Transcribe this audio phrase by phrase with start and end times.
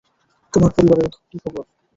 [0.53, 1.63] তোমার পরিবারের কি খবর?